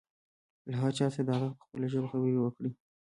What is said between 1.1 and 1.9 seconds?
سره د هغه په خپله